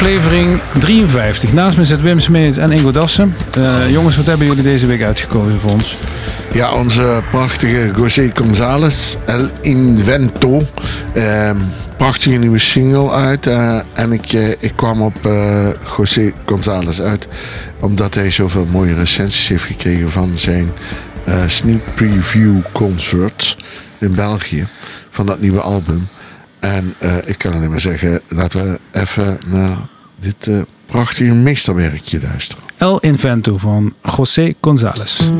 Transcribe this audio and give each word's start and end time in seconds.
Aflevering 0.00 0.60
53. 0.78 1.52
Naast 1.52 1.76
me 1.76 1.84
zit 1.84 2.00
Wim 2.00 2.20
Smeets 2.20 2.58
en 2.58 2.72
Ingo 2.72 2.90
Dassen. 2.90 3.34
Uh, 3.58 3.90
jongens, 3.90 4.16
wat 4.16 4.26
hebben 4.26 4.46
jullie 4.46 4.62
deze 4.62 4.86
week 4.86 5.02
uitgekozen 5.02 5.60
voor 5.60 5.70
ons? 5.70 5.98
Ja, 6.52 6.72
onze 6.72 7.22
prachtige 7.30 7.90
José 7.96 8.30
González, 8.34 9.16
El 9.26 9.48
Invento. 9.60 10.62
Uh, 11.14 11.50
prachtige 11.96 12.38
nieuwe 12.38 12.58
single 12.58 13.10
uit. 13.10 13.46
Uh, 13.46 13.80
en 13.92 14.12
ik, 14.12 14.32
uh, 14.32 14.48
ik 14.48 14.72
kwam 14.74 15.02
op 15.02 15.28
José 15.96 16.32
González 16.46 17.00
uit 17.00 17.28
omdat 17.80 18.14
hij 18.14 18.30
zoveel 18.30 18.66
mooie 18.70 18.94
recensies 18.94 19.48
heeft 19.48 19.64
gekregen 19.64 20.10
van 20.10 20.32
zijn 20.36 20.70
sneak 21.46 21.94
preview 21.94 22.56
concert 22.72 23.56
in 23.98 24.14
België. 24.14 24.68
Van 25.10 25.26
dat 25.26 25.40
nieuwe 25.40 25.60
album. 25.60 26.08
En 26.60 26.94
uh, 27.02 27.16
ik 27.24 27.38
kan 27.38 27.52
alleen 27.52 27.70
maar 27.70 27.80
zeggen, 27.80 28.20
laten 28.28 28.64
we 28.64 28.78
even 28.92 29.38
naar 29.46 29.76
dit 30.18 30.46
uh, 30.46 30.60
prachtige 30.86 31.34
meesterwerkje 31.34 32.20
luisteren. 32.20 32.64
El 32.76 32.98
Invento 32.98 33.56
van 33.56 33.94
José 34.02 34.54
González. 34.60 35.30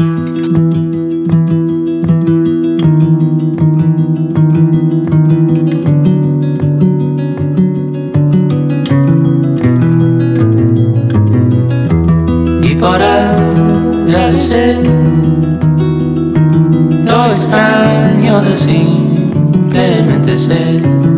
Y 12.62 12.74
para 12.74 13.30
agradecer 14.06 14.76
lo 17.04 17.24
extraño 17.30 18.40
de 18.42 18.54
simplemente 18.56 20.38
ser 20.38 21.09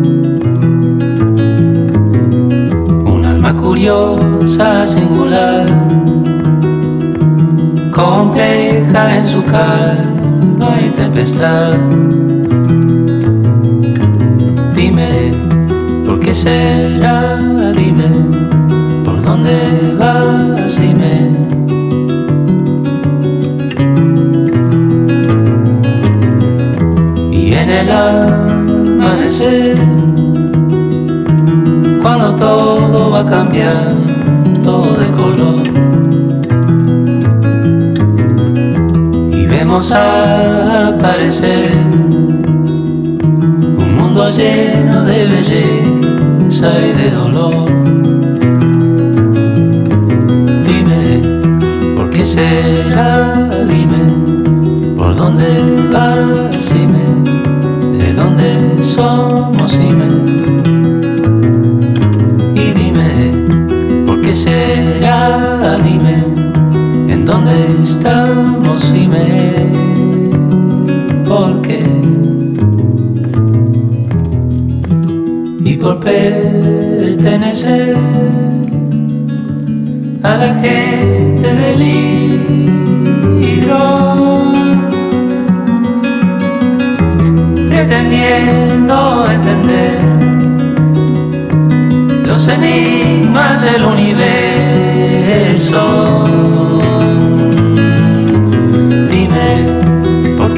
curiosa, 3.63 4.85
singular, 4.85 5.65
compleja 7.91 9.17
en 9.17 9.23
su 9.23 9.41
calma 9.43 10.77
y 10.85 10.89
tempestad. 10.89 11.73
Dime, 14.75 15.31
¿por 16.05 16.19
qué 16.19 16.33
será? 16.33 17.37
Dime, 17.73 18.09
¿por 19.05 19.21
dónde 19.21 19.95
vas? 19.97 20.77
Dime. 20.79 21.31
Y 27.31 27.53
en 27.53 27.69
el 27.69 27.91
amanecer 27.91 29.77
cuando 32.03 32.35
todo 32.35 33.11
va 33.11 33.21
a 33.21 33.25
cambiar, 33.25 33.95
todo 34.61 34.93
de 34.97 35.09
color. 35.11 35.63
Y 39.31 39.45
vemos 39.47 39.89
aparecer 39.93 41.71
un 43.77 43.95
mundo 43.95 44.29
lleno 44.29 45.05
de 45.05 45.27
belleza 45.27 46.71
y 46.87 46.91
de 46.91 47.09
dolor. 47.09 47.71
Dime, 50.67 51.21
¿por 51.95 52.09
qué 52.09 52.25
será? 52.25 53.49
Dime, 53.65 54.03
¿por 54.97 55.15
dónde 55.15 55.87
vas? 55.89 56.73
Dime, 56.73 57.05
¿de 57.97 58.13
dónde 58.13 58.83
somos? 58.83 59.79
Dime. 59.79 60.72
Dime, 65.23 66.19
¿en 67.07 67.23
dónde 67.23 67.79
estamos? 67.81 68.91
Dime, 68.93 69.71
¿por 71.25 71.61
qué? 71.61 71.81
Y 75.63 75.77
por 75.77 76.01
pertenecer 76.01 77.95
a 80.23 80.35
la 80.35 80.53
gente 80.55 81.55
del 81.55 81.79
libro, 81.79 83.31
pretendiendo 87.69 89.25
entender 89.31 90.01
los 92.25 92.45
enigmas 92.49 93.63
del 93.63 93.85
universo. 93.85 94.02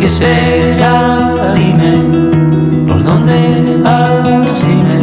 ¿Por 0.05 0.11
qué 0.11 0.17
será? 0.17 1.53
Dime, 1.55 1.93
¿por 2.85 3.03
dónde 3.03 3.79
vas? 3.81 4.67
Dime, 4.67 4.99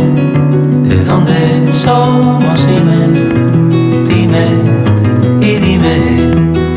¿de 0.88 1.04
dónde 1.04 1.72
somos? 1.72 2.66
Dime, 2.68 3.08
dime, 4.06 4.46
y 5.40 5.58
dime, 5.58 5.96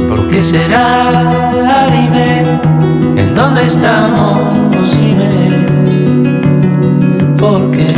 ¿por 0.08 0.28
qué 0.28 0.40
será? 0.40 1.52
Dime, 1.91 2.59
¿en 3.16 3.36
dónde 3.36 3.63
estamos? 3.63 4.40
Dime, 4.97 5.30
¿por 7.38 7.69
qué? 7.69 7.94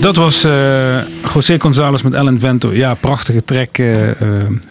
Dat 0.00 0.16
was 0.16 0.44
uh, 0.44 0.50
José 1.24 1.58
González 1.58 2.02
met 2.02 2.14
Ellen 2.14 2.38
Vento. 2.38 2.70
Ja, 2.72 2.94
prachtige 2.94 3.44
track, 3.44 3.78
uh, 3.78 3.84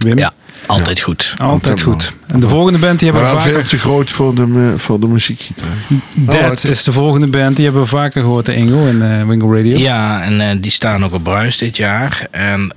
Wim. 0.04 0.18
Ja, 0.18 0.34
altijd 0.72 0.98
ja. 0.98 1.04
goed. 1.04 1.34
Altijd 1.38 1.82
goed. 1.82 2.14
En 2.28 2.40
de 2.40 2.48
volgende 2.48 2.80
band 2.80 3.00
die 3.00 3.12
hebben 3.12 3.30
we 3.30 3.38
vaker... 3.38 3.52
veel 3.52 3.64
te 3.64 3.78
groot 3.78 4.10
voor 4.10 4.36
de, 4.36 4.74
voor 4.78 5.00
de 5.00 5.08
muziekgitaar. 5.08 5.68
Dead 6.14 6.66
oh, 6.66 6.72
is 6.72 6.84
de 6.84 6.92
volgende 6.92 7.28
band. 7.28 7.56
Die 7.56 7.66
hebben 7.66 7.84
we 7.84 7.90
vaker 7.90 8.22
gehoord, 8.22 8.46
de 8.46 8.56
Ingo 8.56 8.88
en 8.88 9.02
uh, 9.02 9.28
Wingo 9.28 9.54
Radio. 9.56 9.78
Ja, 9.78 10.24
en 10.24 10.62
die 10.62 10.72
staan 10.72 11.06
ook 11.06 11.14
op 11.14 11.24
Bruis 11.24 11.58
dit 11.58 11.78
jaar. 11.78 12.28
En 12.32 12.74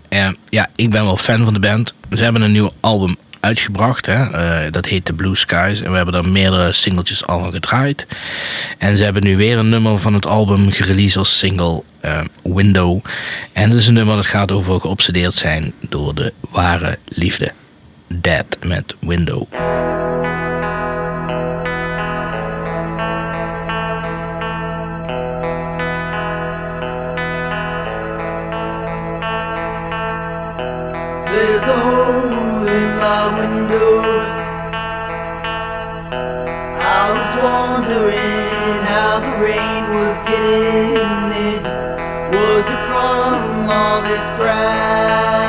ja, 0.49 0.69
ik 0.77 0.91
ben 0.91 1.05
wel 1.05 1.17
fan 1.17 1.45
van 1.45 1.53
de 1.53 1.61
band. 1.61 1.95
Ze 2.11 2.23
hebben 2.23 2.43
een 2.43 2.53
nieuw 2.53 2.73
album 2.81 3.17
uitgebracht. 3.45 4.07
Hè? 4.07 4.23
Uh, 4.23 4.73
dat 4.73 4.87
heet 4.87 5.05
The 5.05 5.13
Blue 5.13 5.37
Skies. 5.37 5.83
En 5.83 5.91
we 5.91 5.97
hebben 5.97 6.15
daar 6.15 6.29
meerdere 6.29 6.73
singeltjes 6.73 7.27
al 7.27 7.43
gedraaid. 7.43 8.07
En 8.79 8.97
ze 8.97 9.05
hebben 9.05 9.25
nu 9.25 9.37
weer 9.37 9.59
een 9.59 9.69
nummer 9.69 9.99
van 9.99 10.15
het 10.15 10.27
album 10.27 10.71
gereleased 10.71 11.17
als 11.17 11.39
single 11.39 11.83
uh, 12.05 12.21
Window. 12.43 13.01
En 13.53 13.69
dat 13.69 13.79
is 13.79 13.87
een 13.87 13.95
nummer 13.95 14.17
dat 14.17 14.27
gaat 14.27 14.53
over 14.53 14.81
geobsedeerd 14.81 15.35
zijn 15.35 15.73
door 15.89 16.15
de 16.15 16.33
ware 16.51 16.99
liefde. 17.05 17.53
Dead 18.11 18.57
met 18.65 18.93
Window. 19.03 19.47
There's 31.31 31.65
a 31.65 31.79
hole 31.81 32.69
in 32.69 32.97
my 32.99 33.23
window. 33.39 34.03
I 36.77 37.11
was 37.11 37.31
wondering 37.43 38.83
how 38.85 39.21
the 39.21 39.33
rain 39.43 39.83
was 39.95 40.19
getting 40.25 41.33
in. 41.49 41.63
Was 42.33 42.67
it 42.69 42.83
from 42.87 43.71
all 43.71 44.03
this 44.03 44.29
grass? 44.37 45.44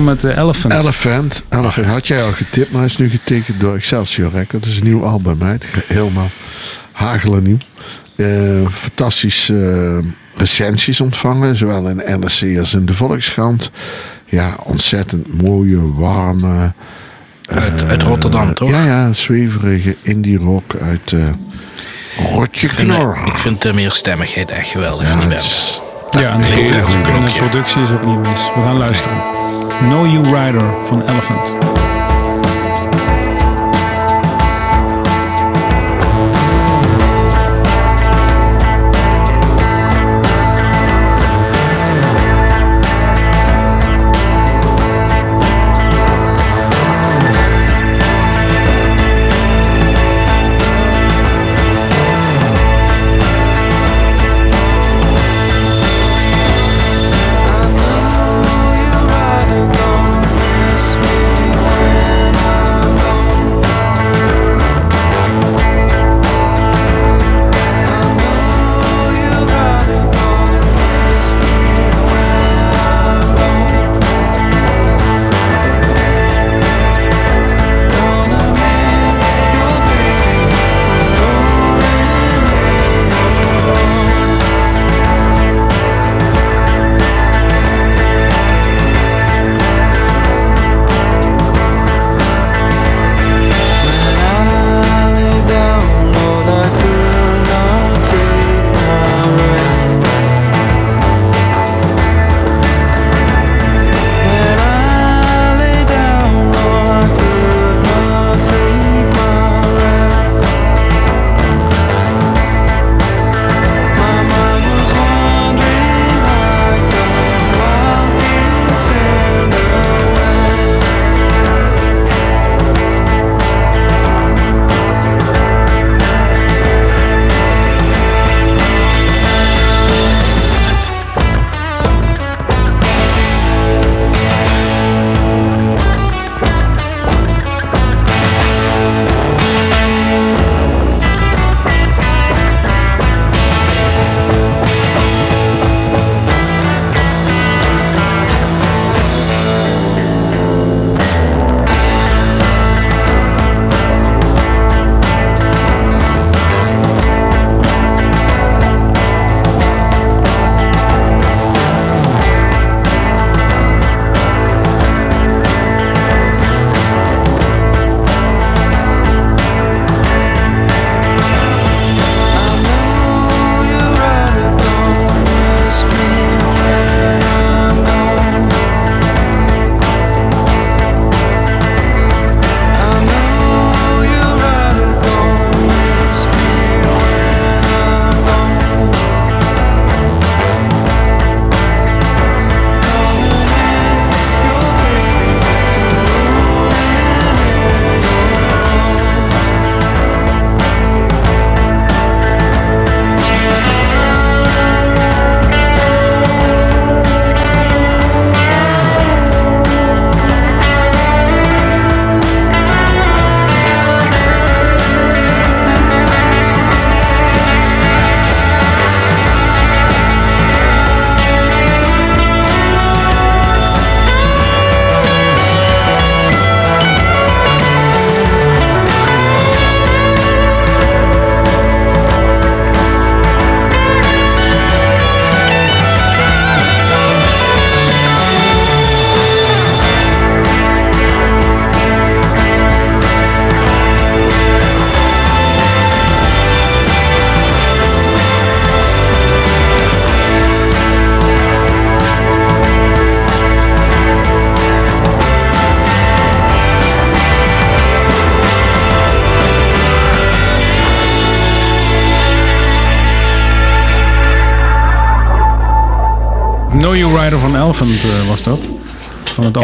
Met 0.00 0.24
uh, 0.24 0.36
Elephant. 0.36 0.74
Elephant. 0.74 1.42
Elephant 1.48 1.86
had 1.86 2.06
jij 2.06 2.22
al 2.22 2.32
getipt, 2.32 2.70
maar 2.70 2.80
hij 2.80 2.90
is 2.90 2.96
nu 2.96 3.08
getekend 3.08 3.60
door 3.60 3.74
Excelsior 3.74 4.30
Records. 4.30 4.66
Dat 4.66 4.72
is 4.74 4.80
een 4.80 4.84
nieuw 4.84 5.04
album, 5.04 5.42
hè. 5.42 5.54
helemaal 5.86 6.28
hagelen 6.92 7.42
nieuw. 7.42 7.56
Uh, 8.16 8.66
fantastisch 8.72 9.48
uh, 9.48 9.98
recensies 10.36 11.00
ontvangen, 11.00 11.56
zowel 11.56 11.88
in 11.88 11.96
NRC 11.96 12.58
als 12.58 12.74
in 12.74 12.86
de 12.86 12.94
Volkskrant. 12.94 13.70
Ja, 14.26 14.56
ontzettend 14.64 15.42
mooie, 15.42 15.92
warme... 15.92 16.72
Uit, 17.46 17.82
uit 17.88 18.02
Rotterdam, 18.02 18.54
toch? 18.54 18.70
Ja, 18.70 18.84
ja, 18.84 19.12
zweverige 19.12 19.96
indie 20.02 20.38
rock 20.38 20.76
uit 20.80 21.14
Rotje 22.34 22.68
Knor. 22.68 23.18
Ik 23.26 23.36
vind 23.36 23.62
de 23.62 23.72
meerstemmigheid 23.72 24.50
echt 24.50 24.68
geweldig 24.68 25.06
ja, 25.06 25.18
van 25.18 25.28
die 25.28 25.28
band. 25.28 25.80
Ja, 26.10 26.32
en 26.32 26.40
de, 26.40 26.46
productie, 26.46 27.12
en 27.12 27.24
de 27.24 27.30
productie 27.30 27.82
is 27.82 27.90
ook 27.90 28.04
niet 28.04 28.18
mis. 28.18 28.40
We 28.54 28.60
gaan 28.64 28.78
luisteren. 28.78 29.35
Know 29.82 30.04
You 30.04 30.22
Rider 30.22 30.66
van 30.88 31.02
Elephant. 31.02 31.06
Elephant 31.06 31.85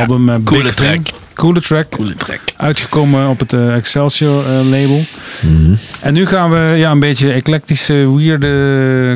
album 0.03 0.29
uh, 0.29 0.35
coole 0.45 0.63
Big 0.63 0.75
track. 0.75 0.95
Thing. 0.95 1.09
Coole 1.35 1.61
track. 1.61 1.91
Coole 1.91 2.15
track. 2.15 2.41
Uitgekomen 2.57 3.29
op 3.29 3.39
het 3.39 3.53
uh, 3.53 3.77
Excelsior 3.77 4.45
label. 4.45 5.05
Mm 5.41 5.65
-hmm. 5.65 5.79
En 6.01 6.15
nu 6.15 6.27
gaan 6.27 6.51
we 6.51 6.75
ja, 6.77 6.91
een 6.91 6.99
beetje 6.99 7.33
eclectische, 7.33 8.17
weirde... 8.17 8.49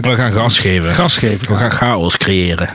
We 0.01 0.15
gaan 0.17 0.33
gas 0.33 0.59
geven. 0.59 0.91
Gas 0.91 1.19
geven. 1.19 1.49
We 1.49 1.57
gaan 1.57 1.71
chaos 1.71 2.17
creëren. 2.17 2.69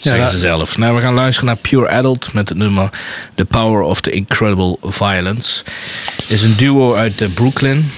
Zeggen 0.00 0.22
ja, 0.22 0.30
ze 0.30 0.38
zelf. 0.38 0.78
Nou, 0.78 0.94
we 0.96 1.00
gaan 1.00 1.14
luisteren 1.14 1.46
naar 1.46 1.56
Pure 1.56 1.88
Adult 1.88 2.32
met 2.32 2.48
het 2.48 2.58
nummer 2.58 2.90
The 3.34 3.44
Power 3.44 3.82
of 3.82 4.00
the 4.00 4.10
Incredible 4.10 4.76
Violence. 4.82 5.62
Het 6.16 6.30
is 6.30 6.42
een 6.42 6.56
duo 6.56 6.94
uit 6.94 7.34
Brooklyn. 7.34 7.90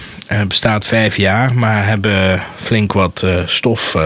Bestaat 0.48 0.86
vijf 0.86 1.16
jaar, 1.16 1.54
maar 1.54 1.86
hebben 1.86 2.42
flink 2.56 2.92
wat 2.92 3.24
stof 3.46 3.96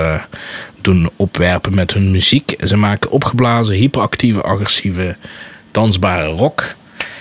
doen 0.84 1.10
opwerpen 1.16 1.74
met 1.74 1.92
hun 1.92 2.10
muziek. 2.10 2.54
Ze 2.64 2.76
maken 2.76 3.10
opgeblazen, 3.10 3.74
hyperactieve, 3.74 4.42
agressieve, 4.42 5.16
dansbare 5.70 6.26
rock. 6.26 6.74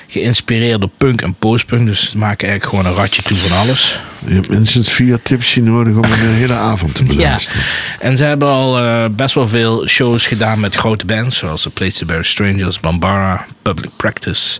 Geïnspireerd 0.07 0.79
door 0.79 0.89
punk 0.97 1.21
en 1.21 1.33
postpunk. 1.33 1.87
Dus 1.87 2.09
ze 2.09 2.17
maken 2.17 2.47
eigenlijk 2.47 2.77
gewoon 2.77 2.95
een 2.95 3.01
ratje 3.01 3.21
toe 3.21 3.37
van 3.37 3.57
alles. 3.57 3.99
Je 4.25 4.33
hebt 4.33 4.49
minstens 4.49 4.91
vier 4.91 5.21
tipsje 5.21 5.61
nodig 5.61 5.95
om 5.95 6.03
een 6.03 6.33
hele 6.33 6.53
avond 6.53 6.95
te 6.95 7.03
beluisteren. 7.13 7.61
ja. 7.61 7.99
En 7.99 8.17
ze 8.17 8.23
hebben 8.23 8.47
al 8.47 8.79
eh, 8.79 9.05
best 9.11 9.35
wel 9.35 9.47
veel 9.47 9.87
shows 9.87 10.25
gedaan 10.25 10.59
met 10.59 10.75
grote 10.75 11.05
bands. 11.05 11.37
Zoals 11.37 11.61
The 11.61 11.69
Place 11.69 12.05
Bear 12.05 12.25
Strangers, 12.25 12.79
Bambara, 12.79 13.45
Public 13.61 13.89
Practice. 13.97 14.59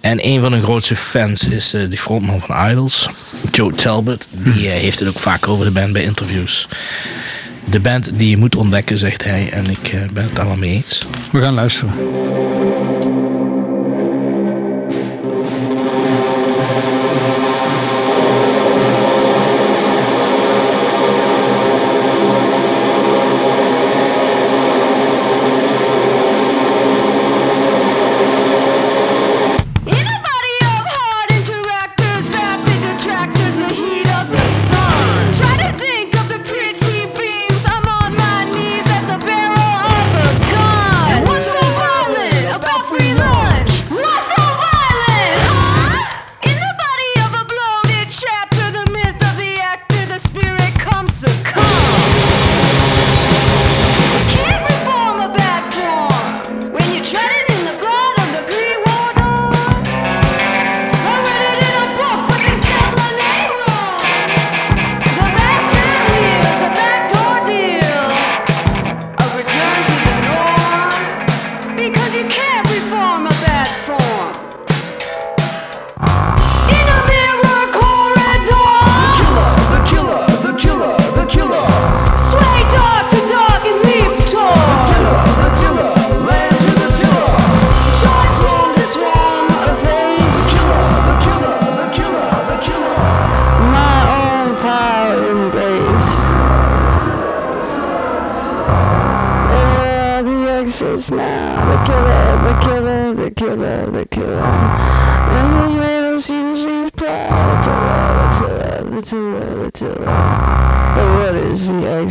En 0.00 0.26
een 0.26 0.40
van 0.40 0.52
hun 0.52 0.62
grootste 0.62 0.96
fans 0.96 1.48
is 1.48 1.74
eh, 1.74 1.82
uh, 1.82 1.90
de 1.90 1.98
frontman 1.98 2.40
van 2.40 2.70
Idols, 2.70 3.08
Joe 3.50 3.72
Talbot. 3.72 4.26
Die 4.30 4.52
hm. 4.52 4.58
eh, 4.58 4.80
heeft 4.80 4.98
het 4.98 5.08
ook 5.08 5.18
vaak 5.18 5.48
over 5.48 5.64
de 5.64 5.70
band 5.70 5.92
bij 5.92 6.02
interviews 6.02 6.68
de 7.64 7.80
band 7.80 8.18
die 8.18 8.30
je 8.30 8.36
moet 8.36 8.56
ontdekken, 8.56 8.98
zegt 8.98 9.24
hij. 9.24 9.50
En 9.50 9.70
ik 9.70 9.88
eh, 9.88 10.00
ben 10.14 10.22
het 10.22 10.38
allemaal 10.38 10.56
mee 10.56 10.72
eens. 10.72 11.06
We 11.32 11.40
gaan 11.40 11.54
luisteren. 11.54 11.94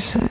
things. 0.01 0.30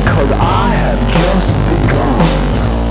because 0.00 0.32
I 0.32 0.74
have 0.74 1.00
just 1.06 1.56
begun. 1.68 2.83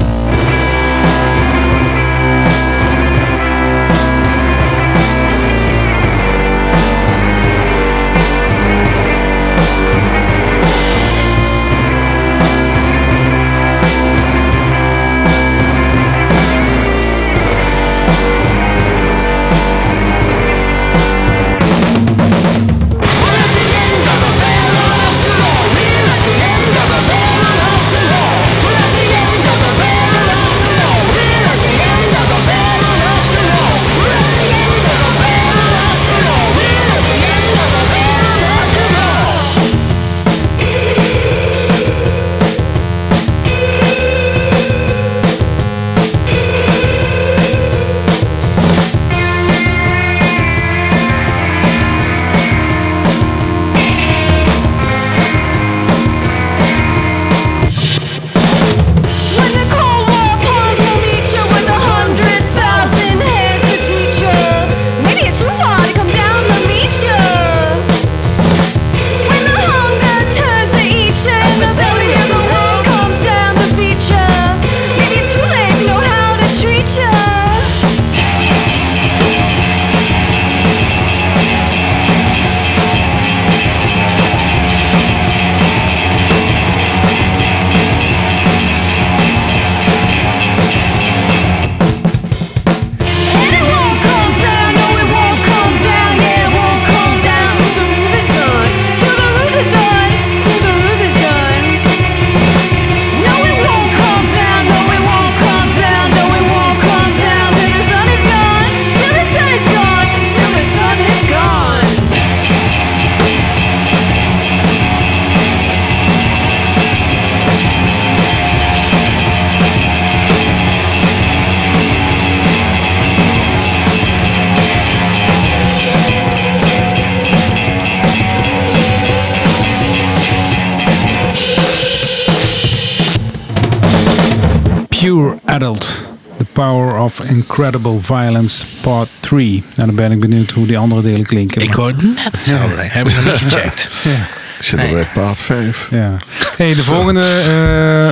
Incredible 137.58 138.00
Violence 138.02 138.64
Part 138.82 139.10
3. 139.20 139.64
Nou, 139.76 139.88
dan 139.88 139.96
ben 139.96 140.12
ik 140.12 140.20
benieuwd 140.20 140.52
hoe 140.52 140.66
die 140.68 140.78
andere 140.78 141.02
delen 141.02 141.26
klinken. 141.26 141.62
Ik 141.62 141.74
het 141.74 142.02
net 142.04 142.38
zo. 142.44 142.54
Heb 142.76 143.08
ik 143.08 143.16
nog 143.16 143.24
niet 143.26 143.34
gecheckt. 143.52 143.90
Ja. 144.04 144.28
Ik 144.58 144.70
zit 144.70 144.80
al 144.80 144.86
Nee. 144.86 144.94
bij 144.94 145.08
paard 145.14 145.38
5. 145.40 145.88
ja. 145.92 146.18
Hey, 146.58 146.74
de 146.74 146.84
volgende, 146.84 147.22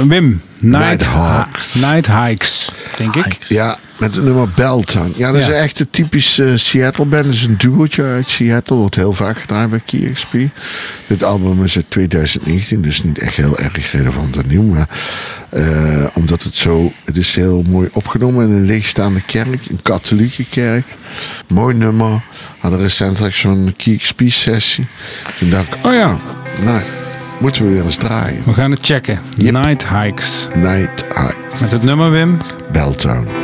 eh, 0.02 0.08
Wim. 0.10 0.42
Night, 0.60 2.08
Hikes, 2.08 2.72
denk 2.98 3.16
ik. 3.16 3.38
Ja, 3.48 3.78
met 4.00 4.16
het 4.16 4.24
nummer 4.24 4.50
Beltown. 4.50 5.13
Ja, 5.16 5.32
dat 5.32 5.42
Ja. 5.42 5.48
is 5.48 5.54
echt 5.54 5.80
een 5.80 5.89
typisch 5.89 6.39
eh, 6.39 6.48
Seattle 6.56 7.06
band. 7.06 7.26
Dat 7.26 7.34
is 7.34 7.44
een 7.44 7.58
duootje 7.58 8.04
uit 8.04 8.28
Seattle. 8.28 8.76
Wordt 8.76 8.96
heel 8.96 9.13
vaak 9.13 9.39
gedraaid 9.39 9.70
bij 9.70 9.80
KXP. 9.86 10.34
Dit 11.08 11.24
album 11.24 11.63
is 11.63 11.76
uit 11.76 11.86
2019, 11.89 12.82
dus 12.82 13.04
niet 13.04 13.20
echt 13.20 13.36
heel 13.36 13.58
erg 13.58 13.92
relevant 13.92 14.36
en 14.36 14.44
nieuw. 14.48 14.63
Maar 14.63 14.88
eh, 15.52 16.04
omdat 16.14 16.44
het 16.44 16.56
zo... 16.56 16.92
Het 17.06 17.18
is 17.18 17.36
heel 17.36 17.64
mooi 17.68 17.90
opgenomen 17.94 18.48
in 18.48 18.52
een 18.52 18.66
leegstaande 18.66 19.22
kerk. 19.22 19.70
Een 19.70 19.82
katholieke 19.82 20.46
kerk. 20.50 20.86
Mooi 21.48 21.76
nummer. 21.76 22.24
Hadden 22.60 22.80
recentelijk 22.80 23.36
zo'n 23.36 23.74
KXP-sessie. 23.78 24.88
Toen 25.38 25.50
dacht 25.50 25.74
ik, 25.74 25.86
oh 25.86 25.94
ja, 25.94 26.20
nou, 26.64 26.82
moeten 27.40 27.66
we 27.66 27.72
weer 27.72 27.84
eens 27.84 27.96
draaien. 27.96 28.44
We 28.46 28.54
gaan 28.54 28.72
het 28.72 28.86
checken. 28.86 29.20
Yep. 29.38 29.54
Night 29.54 29.88
Hikes. 29.88 30.48
Night 30.56 31.06
Hikes. 31.16 31.62
Met 31.62 31.72
het 31.72 31.84
nummer, 31.84 32.12
Wim. 32.12 32.38
Beltown. 32.72 33.41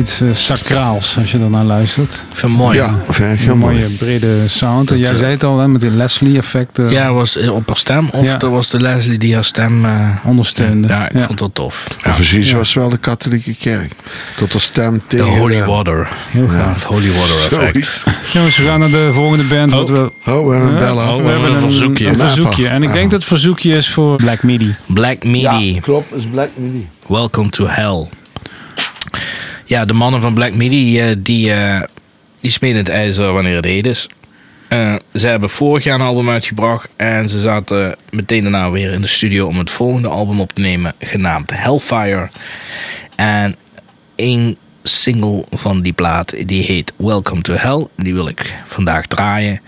Iets 0.00 0.20
eh, 0.20 0.28
sacraals 0.32 1.16
als 1.18 1.30
je 1.30 1.38
ernaar 1.38 1.64
luistert. 1.64 2.24
Het 2.34 2.50
mooi. 2.50 2.76
Ja, 2.78 2.98
vind 3.08 3.46
Een 3.46 3.58
mooie 3.58 3.80
mooi. 3.80 3.96
brede 3.96 4.48
sound. 4.48 4.90
En 4.90 4.98
jij 4.98 5.10
eh, 5.10 5.16
zei 5.16 5.30
het 5.30 5.44
al, 5.44 5.58
hè, 5.58 5.68
met 5.68 5.80
die 5.80 5.90
Leslie-effecten 5.90 6.90
Ja, 6.90 7.12
was 7.12 7.34
het 7.34 7.48
op 7.48 7.66
haar 7.66 7.76
stem 7.76 8.08
of 8.12 8.24
Ja. 8.26 8.36
dat 8.36 8.50
was 8.50 8.70
de 8.70 8.80
Leslie 8.80 9.18
die 9.18 9.34
haar 9.34 9.44
stem 9.44 9.84
eh, 9.84 10.08
ondersteunde. 10.24 10.88
Ja, 10.88 11.08
ik 11.10 11.18
Ja. 11.18 11.26
vond 11.26 11.38
dat 11.38 11.54
tof. 11.54 11.84
Ja. 12.04 12.10
Precies 12.12 12.52
was 12.52 12.74
wel 12.74 12.88
de 12.88 12.96
katholieke 12.98 13.54
kerk. 13.54 13.92
Tot 14.36 14.52
de 14.52 14.58
stem 14.58 14.92
De 14.94 15.00
tegen 15.06 15.26
holy 15.38 15.58
de- 15.58 15.64
water. 15.64 16.08
Heel 16.30 16.42
Ja, 16.44 16.50
gaaf. 16.58 16.74
het 16.74 16.84
holy 16.84 17.12
water 17.12 17.34
effect. 17.50 18.04
Jongens, 18.32 18.56
we 18.56 18.64
gaan 18.64 18.80
naar 18.80 18.90
de 18.90 19.10
volgende 19.12 19.44
band. 19.44 19.70
wat 19.72 19.88
we, 19.88 20.12
Oh, 20.26 20.46
we 20.46 20.52
hebben 20.54 20.72
een 20.72 20.78
bellen. 20.78 21.08
Oh, 21.14 21.22
we 21.24 21.28
hebben 21.30 21.52
een 21.54 21.60
verzoekje. 21.60 22.06
Een, 22.06 22.18
verzoekje. 22.18 22.68
En 22.68 22.82
ik 22.82 22.92
denk 22.92 23.10
dat 23.10 23.20
het 23.20 23.28
verzoekje 23.28 23.76
is 23.76 23.88
voor 23.90 24.16
Black 24.16 24.42
Midi. 24.42 24.74
Black 24.86 25.24
Midi. 25.24 25.80
klopt. 25.80 26.14
is 26.14 26.22
Black 26.30 26.48
Midi. 26.56 26.88
Welcome 27.06 27.48
to 27.50 27.66
Hell. 27.68 28.08
Ja, 29.70 29.84
de 29.84 29.92
mannen 29.92 30.20
van 30.20 30.34
Black 30.34 30.54
Midi, 30.54 31.00
eh, 31.00 31.16
die, 31.18 31.52
eh, 31.52 31.80
die 32.40 32.74
het 32.74 32.88
ijzer 32.88 33.32
wanneer 33.32 33.56
het 33.56 33.64
heet 33.64 33.86
is. 33.86 34.08
Eh, 34.68 34.94
ze 35.14 35.26
hebben 35.26 35.50
vorig 35.50 35.84
jaar 35.84 35.94
een 35.94 36.06
album 36.06 36.30
uitgebracht 36.30 36.88
en 36.96 37.28
ze 37.28 37.40
zaten 37.40 37.96
meteen 38.10 38.42
daarna 38.42 38.70
weer 38.70 38.92
in 38.92 39.00
de 39.00 39.06
studio 39.06 39.46
om 39.46 39.58
het 39.58 39.70
volgende 39.70 40.08
album 40.08 40.40
op 40.40 40.52
te 40.52 40.60
nemen, 40.60 40.94
genaamd 40.98 41.50
Hellfire. 41.54 42.28
En 43.16 43.56
één 44.14 44.56
single 44.82 45.44
van 45.50 45.82
die 45.82 45.92
plaat, 45.92 46.48
die 46.48 46.62
heet 46.62 46.92
Welcome 46.96 47.40
to 47.40 47.54
Hell. 47.54 47.86
Die 47.96 48.14
wil 48.14 48.28
ik 48.28 48.54
vandaag 48.66 49.06
draaien. 49.06 49.60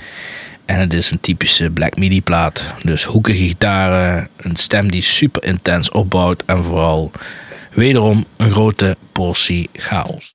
En 0.65 0.81
het 0.81 0.93
is 0.93 1.11
een 1.11 1.21
typische 1.21 1.71
Black 1.71 1.97
Midi 1.97 2.23
plaat. 2.23 2.65
Dus 2.83 3.05
hoekige 3.05 3.45
gitaren, 3.45 4.29
een 4.37 4.57
stem 4.57 4.91
die 4.91 5.03
super 5.03 5.45
intens 5.45 5.91
opbouwt 5.91 6.43
en 6.47 6.65
vooral 6.65 7.13
wederom 7.75 8.25
een 8.37 8.51
grote 8.51 8.97
portie 9.13 9.69
chaos. 9.73 10.33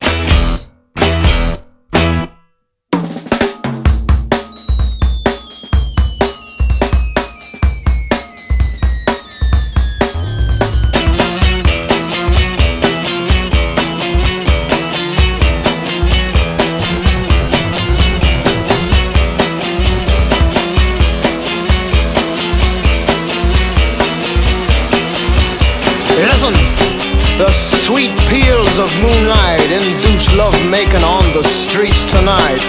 Sweet 27.87 28.11
peals 28.27 28.75
of 28.83 28.91
moonlight 28.99 29.63
induce 29.71 30.27
love 30.35 30.51
making 30.67 31.03
on 31.07 31.23
the 31.31 31.41
streets 31.41 32.03
tonight. 32.03 32.59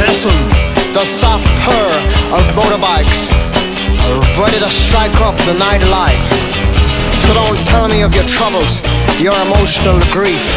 Listen, 0.00 0.32
the 0.96 1.04
soft 1.20 1.44
purr 1.60 1.92
of 2.32 2.40
motorbikes 2.56 3.28
ready 4.40 4.56
to 4.56 4.70
strike 4.72 5.12
up 5.20 5.36
the 5.44 5.52
night 5.60 5.84
light. 5.92 6.24
So 7.28 7.36
don't 7.36 7.60
tell 7.68 7.86
me 7.86 8.00
of 8.00 8.14
your 8.14 8.24
troubles, 8.24 8.80
your 9.20 9.36
emotional 9.44 10.00
grief. 10.08 10.56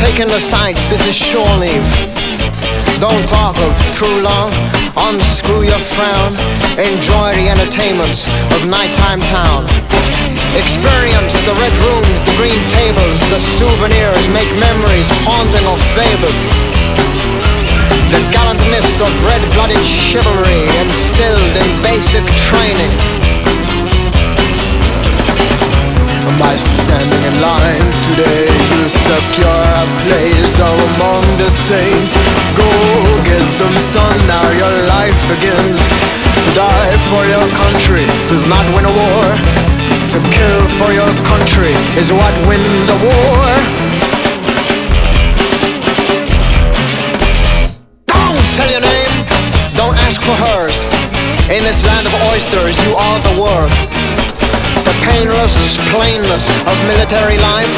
Taking 0.00 0.32
the 0.32 0.40
sights, 0.40 0.88
this 0.88 1.04
is 1.06 1.14
shore 1.14 1.52
leave. 1.60 1.84
Don't 3.04 3.28
talk 3.28 3.60
of 3.60 3.76
true 3.92 4.22
love, 4.24 4.56
unscrew 4.96 5.60
your 5.60 5.82
frown, 5.92 6.32
enjoy 6.80 7.36
the 7.36 7.52
entertainments 7.52 8.24
of 8.56 8.64
nighttime 8.64 9.20
town. 9.28 9.68
Experience 10.56 11.36
the 11.44 11.52
red 11.60 11.76
rooms, 11.84 12.18
the 12.24 12.32
green 12.40 12.62
tables, 12.72 13.20
the 13.28 13.40
souvenirs, 13.60 14.24
make 14.32 14.48
memories 14.56 15.04
haunting 15.28 15.66
or 15.68 15.76
fabled. 15.92 16.40
The 18.08 18.22
gallant 18.32 18.62
mist 18.72 18.96
of 19.04 19.12
red-blooded 19.20 19.84
chivalry 19.84 20.64
instilled 20.80 21.54
in 21.60 21.68
basic 21.84 22.24
training. 22.48 22.92
By 26.40 26.56
standing 26.56 27.22
in 27.28 27.40
line 27.40 27.86
today, 28.08 28.48
you 28.48 28.88
secure 28.88 29.64
a 29.76 29.86
place 30.04 30.56
among 30.56 31.24
the 31.36 31.50
saints. 31.52 32.12
Go 32.56 32.70
get 33.28 33.44
them, 33.60 33.72
son, 33.92 34.16
now 34.24 34.44
your 34.56 34.74
life 34.88 35.16
begins. 35.28 35.80
To 36.44 36.50
die 36.56 36.96
for 37.12 37.24
your 37.28 37.46
country 37.60 38.04
does 38.28 38.46
not 38.48 38.64
win 38.74 38.84
a 38.84 38.92
war. 38.92 39.65
Kill 40.36 40.68
for 40.76 40.92
your 40.92 41.08
country 41.24 41.72
is 41.96 42.12
what 42.12 42.34
wins 42.46 42.88
a 42.92 42.98
war. 43.00 43.44
Don't 48.04 48.44
tell 48.52 48.70
your 48.70 48.84
name, 48.84 49.16
don't 49.80 49.96
ask 50.04 50.20
for 50.20 50.36
hers. 50.36 50.76
In 51.48 51.64
this 51.64 51.80
land 51.86 52.06
of 52.06 52.14
oysters, 52.28 52.76
you 52.84 52.92
are 52.94 53.18
the 53.20 53.40
worth. 53.40 53.76
The 54.84 54.94
painless 55.08 55.56
plainness 55.88 56.44
of 56.68 56.76
military 56.84 57.38
life 57.38 57.72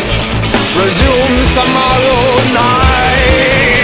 resumes 0.74 1.48
tomorrow 1.54 2.18
night. 2.58 3.77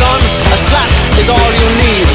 Son. 0.00 0.20
A 0.54 0.58
slap 0.68 0.90
is 1.20 1.28
all 1.28 1.50
you 1.60 1.68
need. 1.84 2.06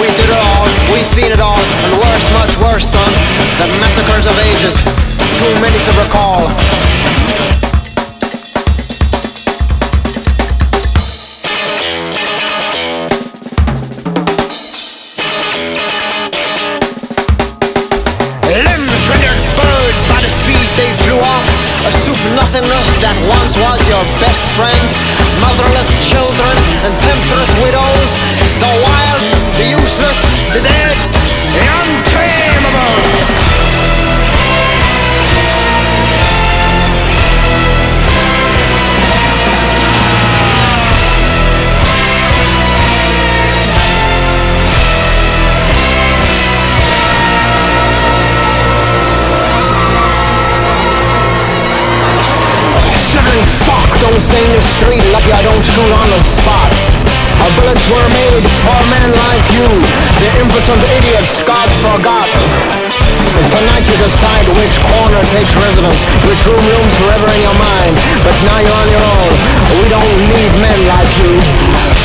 We 0.00 0.08
did 0.16 0.30
it 0.32 0.40
all, 0.40 0.64
we 0.92 1.00
seen 1.04 1.30
it 1.36 1.40
all, 1.40 1.60
and 1.84 1.92
worse, 2.00 2.26
much 2.32 2.54
worse, 2.64 2.86
son. 2.88 3.12
The 3.60 3.68
massacres 3.82 4.26
of 4.26 4.36
ages, 4.48 4.76
too 5.36 5.52
many 5.60 5.78
to 5.84 5.92
recall. 6.00 6.48
A 21.86 21.92
soup 22.02 22.18
nothingness 22.34 22.98
that 22.98 23.14
once 23.30 23.54
was 23.54 23.78
your 23.86 24.02
best 24.18 24.42
friend. 24.58 24.86
Motherless 25.38 25.86
children 26.10 26.56
and 26.82 26.90
temptress 26.98 27.52
widows. 27.62 28.10
The 28.58 28.72
wild, 28.82 29.22
the 29.54 29.70
useless, 29.70 30.18
the 30.50 30.66
dead, 30.66 30.96
the 31.54 31.62
untamable. 31.62 33.45
The 54.26 54.62
street, 54.78 55.02
lucky 55.14 55.30
I 55.30 55.42
don't 55.46 55.62
shoot 55.62 55.92
on 55.92 56.08
the 56.10 56.20
spot. 56.42 56.70
Our 57.42 57.52
bullets 57.60 57.84
were 57.86 58.08
made 58.10 58.42
for 58.66 58.78
men 58.90 59.10
like 59.14 59.46
you, 59.54 59.68
the 60.18 60.28
impotent 60.42 60.82
idiots 60.98 61.38
God 61.46 61.68
forgot. 61.70 62.26
Tonight 63.54 63.84
you 63.86 63.96
decide 64.02 64.46
which 64.56 64.76
corner 64.90 65.22
takes 65.30 65.52
residence, 65.54 66.00
which 66.26 66.42
room 66.42 66.58
looms 66.58 66.94
forever 66.98 67.28
in 67.38 67.40
your 67.44 67.58
mind. 67.60 67.94
But 68.24 68.36
now 68.50 68.58
you're 68.58 68.80
on 68.82 68.88
your 68.90 69.04
own. 69.04 69.32
We 69.78 69.84
don't 69.94 70.18
need 70.32 70.52
men 70.58 70.78
like 70.90 71.12
you. 71.22 71.95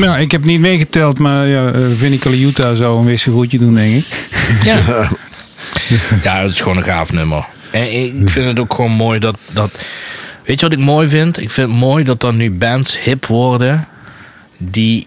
Ja, 0.00 0.16
ik 0.18 0.30
heb 0.30 0.44
niet 0.44 0.60
meegeteld, 0.60 1.18
maar 1.18 1.46
ja, 1.46 1.72
uh, 1.72 1.86
Vinnie 1.96 2.18
Colaiuta 2.18 2.74
zou 2.74 2.98
een 2.98 3.04
wezen 3.04 3.32
goedje 3.32 3.58
doen, 3.58 3.74
denk 3.74 3.94
ik. 3.94 4.04
Ja. 4.64 4.76
ja, 6.22 6.40
het 6.42 6.50
is 6.50 6.60
gewoon 6.60 6.76
een 6.76 6.82
gaaf 6.84 7.12
nummer. 7.12 7.46
En 7.70 7.94
ik 7.94 8.12
vind 8.30 8.46
het 8.46 8.58
ook 8.58 8.74
gewoon 8.74 8.90
mooi 8.90 9.18
dat, 9.18 9.38
dat... 9.52 9.70
Weet 10.44 10.60
je 10.60 10.68
wat 10.68 10.78
ik 10.78 10.84
mooi 10.84 11.08
vind? 11.08 11.40
Ik 11.40 11.50
vind 11.50 11.70
het 11.70 11.78
mooi 11.78 12.04
dat 12.04 12.22
er 12.22 12.34
nu 12.34 12.50
bands 12.50 13.00
hip 13.00 13.26
worden... 13.26 13.86
die 14.58 15.06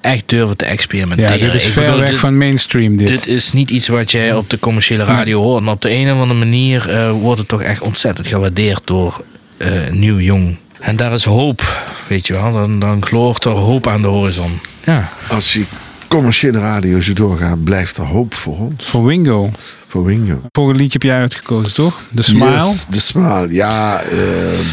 echt 0.00 0.28
durven 0.28 0.56
te 0.56 0.64
experimenteren. 0.64 1.38
Ja, 1.38 1.44
dit 1.46 1.54
is 1.54 1.66
Ik 1.66 1.72
ver 1.72 1.84
bedoel, 1.84 1.98
weg 2.00 2.08
dit- 2.08 2.18
van 2.18 2.38
mainstream 2.38 2.96
dit. 2.96 3.08
Dit 3.08 3.26
is 3.26 3.52
niet 3.52 3.70
iets 3.70 3.88
wat 3.88 4.10
jij 4.10 4.34
op 4.34 4.50
de 4.50 4.58
commerciële 4.58 5.04
radio 5.04 5.42
hoort. 5.42 5.62
Maar 5.64 5.74
op 5.74 5.82
de 5.82 5.90
een 5.90 6.12
of 6.12 6.18
andere 6.20 6.38
manier 6.38 6.90
eh, 6.90 7.10
wordt 7.10 7.38
het 7.38 7.48
toch 7.48 7.62
echt 7.62 7.80
ontzettend 7.80 8.26
gewaardeerd 8.26 8.80
door 8.84 9.24
eh, 9.56 9.70
nieuw 9.90 10.18
jong. 10.18 10.56
En 10.80 10.96
daar 10.96 11.12
is 11.12 11.24
hoop, 11.24 11.62
weet 12.08 12.26
je 12.26 12.32
wel. 12.32 12.52
Dan, 12.52 12.78
dan 12.78 13.06
gloort 13.06 13.44
er 13.44 13.50
hoop 13.50 13.86
aan 13.86 14.02
de 14.02 14.08
horizon. 14.08 14.60
Ja. 14.84 15.08
Als 15.28 15.52
die 15.52 15.66
commerciële 16.08 16.58
radio 16.58 17.00
zo 17.00 17.12
doorgaan, 17.12 17.62
blijft 17.62 17.96
er 17.96 18.04
hoop 18.04 18.34
voor 18.34 18.58
ons. 18.58 18.84
Voor 18.86 19.04
Wingo. 19.04 19.50
Voor 19.88 20.04
Wingo. 20.04 20.40
Volgende 20.52 20.78
liedje 20.80 20.98
heb 21.00 21.08
jij 21.10 21.20
uitgekozen, 21.20 21.74
toch? 21.74 22.00
The 22.14 22.22
Smile. 22.22 22.50
Yes, 22.50 22.86
de 22.88 23.00
Smile. 23.00 23.46
Ja, 23.52 24.00
eh, 24.02 24.18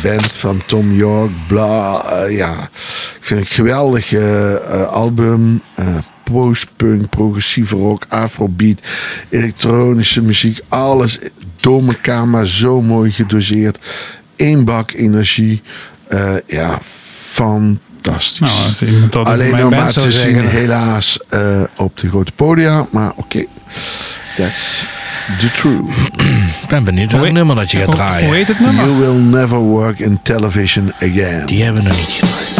band 0.03 0.33
van 0.33 0.61
Tom 0.65 0.93
York, 0.93 1.31
bla. 1.47 2.01
eh, 2.03 2.37
ja, 2.37 2.51
ik 2.53 3.17
vind 3.19 3.39
het 3.39 3.49
een 3.49 3.55
geweldig 3.55 4.11
eh, 4.13 4.83
album. 4.83 5.61
eh, 5.75 5.85
Postpunk, 6.23 7.09
progressieve 7.09 7.75
rock, 7.75 8.05
afrobeat, 8.09 8.79
elektronische 9.29 10.21
muziek. 10.21 10.59
Alles 10.67 11.19
door 11.59 11.87
elkaar, 11.87 12.27
maar 12.27 12.45
zo 12.47 12.81
mooi 12.81 13.11
gedoseerd. 13.11 13.77
Eén 14.35 14.65
bak 14.65 14.91
energie. 14.91 15.61
Eh, 16.09 16.33
ja, 16.45 16.79
fantastisch. 17.31 18.39
Nou, 18.39 18.51
als 18.67 18.83
iemand 18.83 19.11
dat 19.11 19.21
over 19.21 19.33
Alleen 19.33 19.51
mijn 19.51 19.61
nog 19.63 19.71
maar 19.71 19.91
te 19.91 19.99
zien, 20.01 20.11
zeggen. 20.11 20.49
helaas, 20.49 21.19
eh, 21.29 21.61
op 21.77 21.97
de 21.97 22.09
grote 22.09 22.31
podia. 22.31 22.85
Maar 22.91 23.11
oké, 23.15 23.43
that's 24.35 24.83
the 25.39 25.51
truth. 25.51 25.89
Ik 26.61 26.67
ben 26.69 26.83
benieuwd 26.83 27.11
welk 27.11 27.23
Hoe- 27.23 27.33
nummer 27.33 27.55
dat 27.55 27.71
je 27.71 27.77
gaat 27.77 27.91
draaien. 27.91 28.25
hoe 28.25 28.35
heet 28.35 28.47
het 28.47 28.59
nummer? 28.59 28.85
You 28.85 28.97
will 28.97 29.21
never 29.39 29.57
work 29.57 29.99
in 29.99 30.19
television 30.23 30.93
again. 30.95 31.45
Die 31.45 31.63
hebben 31.63 31.83
we 31.83 31.87
nog 31.89 31.97
niet 31.97 32.07
gedraaid. 32.09 32.56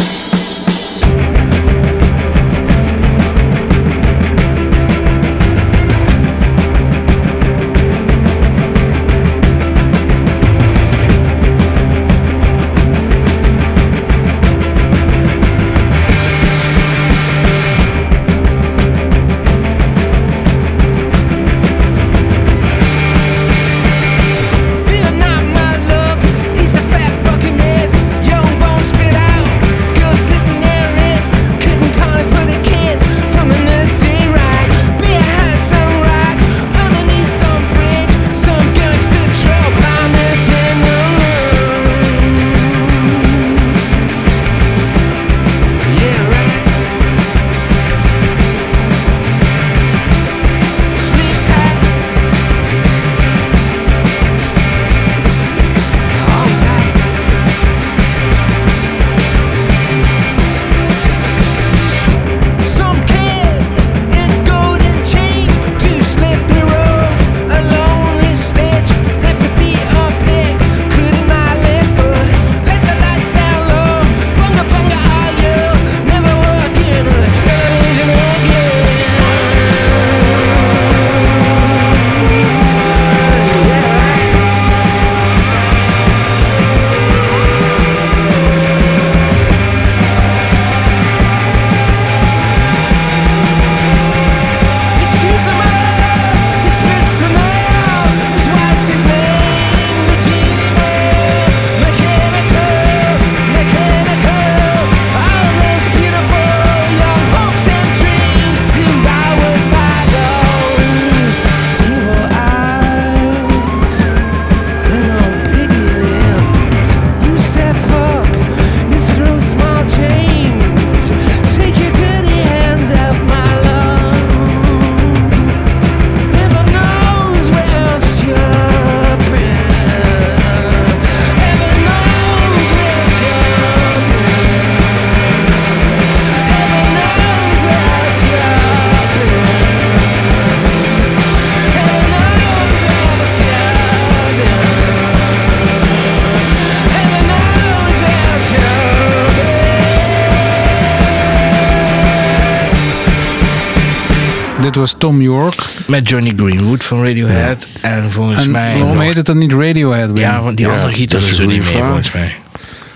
Was 154.78 154.94
Tom 154.98 155.22
York. 155.22 155.66
Met 155.86 156.08
Johnny 156.08 156.32
Greenwood 156.36 156.84
van 156.84 157.04
Radiohead. 157.04 157.66
En 157.80 158.12
volgens 158.12 158.44
En 158.44 158.50
mij. 158.50 158.78
waarom 158.78 158.94
nog- 158.96 159.04
heet 159.04 159.16
het 159.16 159.26
dan 159.26 159.38
niet 159.38 159.52
Radiohead? 159.52 160.06
Wim? 160.10 160.16
Ja, 160.16 160.42
want 160.42 160.56
die 160.56 160.66
Ja, 160.66 160.72
andere 160.72 160.92
er 161.06 161.14
een 161.14 161.20
zo 161.20 161.26
niet 161.26 161.36
goede 161.38 161.46
mee, 161.46 161.62
vraag. 161.62 161.84
volgens 161.84 162.12
mij. 162.12 162.34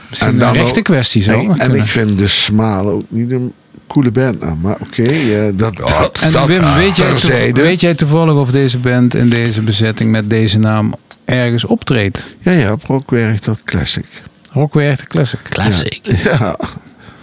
Misschien 0.08 0.40
een 0.40 0.52
rechte 0.52 0.82
kwestie 0.82 1.22
zo. 1.22 1.30
En, 1.40 1.58
en 1.58 1.74
ik 1.74 1.82
vind 1.84 2.18
de 2.18 2.26
Smile 2.28 2.82
ook 2.90 3.04
niet 3.08 3.30
een 3.30 3.52
coole 3.86 4.10
band. 4.10 4.40
Nou, 4.40 4.56
maar 4.56 4.76
oké, 4.80 5.02
eh, 5.02 5.42
dat, 5.54 5.76
dat, 5.76 6.18
En 6.22 6.32
dat 6.32 6.46
Wim, 6.46 6.74
weet 6.74 6.96
jij, 6.96 7.52
weet 7.52 7.80
jij 7.80 7.94
toevallig 7.94 8.34
of 8.34 8.50
deze 8.50 8.78
band 8.78 9.14
in 9.14 9.28
deze 9.28 9.62
bezetting 9.62 10.10
met 10.10 10.30
deze 10.30 10.58
naam 10.58 10.94
ergens 11.24 11.64
optreedt? 11.64 12.26
Ja, 12.40 12.52
ja, 12.52 12.72
op 12.72 12.84
Rockwerk 12.84 13.44
dat 13.44 13.58
Classic. 13.64 14.04
Rockwerk 14.52 14.98
de 14.98 15.06
Classic. 15.06 15.40
Classic. 15.42 16.00
Ja, 16.24 16.56